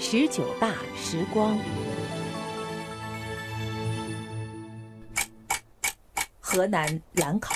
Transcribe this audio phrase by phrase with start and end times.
[0.00, 1.56] 十九大时光，
[6.40, 7.54] 河南兰考。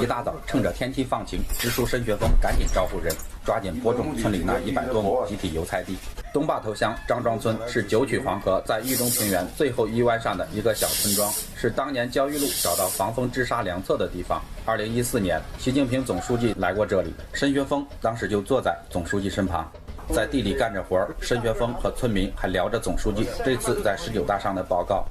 [0.00, 3.14] 一大早，趁着天气放晴，直属沈学峰赶紧招呼人，
[3.44, 5.96] 抓紧播种村里那一百多亩集体油菜地。
[6.32, 14.40] 东坝头乡张庄村是九曲黄河在豫东平原最后一弯上的一个小村庄，是当年焦裕禄找到防风治沙良策的地方。
[14.64, 19.70] 二零一四年，习近平总书记来过这里，申学峰当时就坐在总书记身旁。
[20.10, 25.04] 在地里干着活儿，申学峰和村民还聊着总书记这次在十九大上的报告。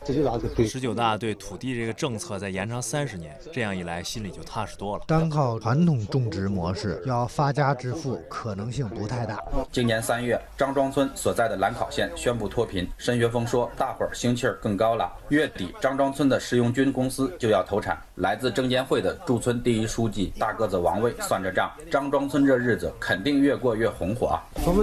[0.68, 5.04] 十九大对土地这个政策再延长三十年，这样一来心里就踏实多了。
[5.08, 9.42] 单靠传统种植模式要发家致富可能性不太大。
[9.72, 15.12] 今年三月，张庄村所在的兰考县宣布脱贫，申学峰说大伙儿心气儿更高了。
[15.30, 17.98] 月底，张庄村的食用菌公司就要投产。
[18.16, 24.40] 来自证监会的驻村第一书记大个子王卫算着账，张庄村这日子肯定越过越红火。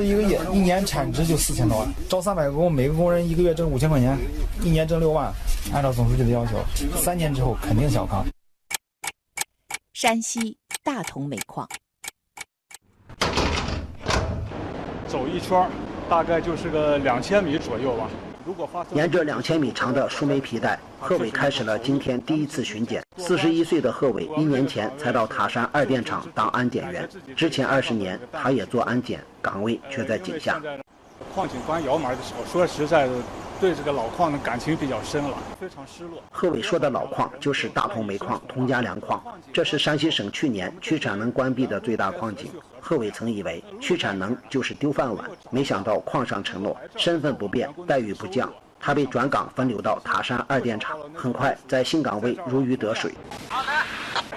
[0.08, 4.18] 一个月一年产值就四千多万，招三百个工，每个工人一个月挣五千块钱，
[4.62, 5.30] 一年挣六万。
[5.70, 6.52] 按照总书记的要求，
[6.96, 8.24] 三年之后肯定小康。
[9.92, 11.68] 山西大同煤矿，
[15.06, 15.68] 走一圈
[16.08, 18.08] 大概就是个两千米左右吧。
[18.94, 23.02] 沿着两千米长的输煤皮带，贺伟开始了今天第一次巡检。
[23.16, 30.60] 四十一岁的贺伟，一年前才到塔山二电厂当安检员，之前二十年他也做安检，岗位却在井下。
[31.34, 33.12] 矿井关窑门的时候，说实在的，
[33.60, 36.20] 对这个老矿的感情比较深了，非常失落。
[36.30, 42.50] 贺伟说的老矿就是大同煤矿通家梁矿，这是山西省去年去产能关闭的最大矿井。
[42.80, 48.52] 贺伟曾以为去产能就是丢饭碗，没想到矿上承诺身份不变，待遇不降。
[48.80, 53.12] 他被转岗分流到塔山二电厂，很快在新岗位如鱼得水。
[53.48, 53.70] 好的，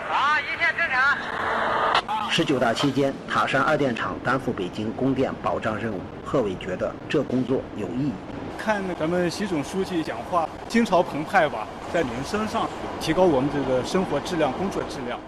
[0.09, 2.29] 好，一片正常。
[2.29, 8.13] 十九大期间，塔山二电厂担负北京供电保障任务，贺伟觉得这工作有意义。
[8.57, 12.69] 看咱们习总书记讲话，心潮澎湃吧，在民生上
[12.99, 15.19] 提高我们这个生活质量、工作质量。